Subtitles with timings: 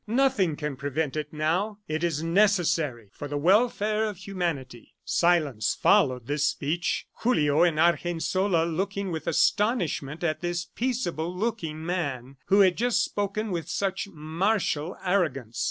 [0.07, 1.77] Nothing can prevent it now.
[1.87, 8.65] It is necessary for the welfare of humanity." Silence followed this speech, Julio and Argensola
[8.65, 14.97] looking with astonishment at this peaceable looking man who had just spoken with such martial
[15.05, 15.59] arrogance.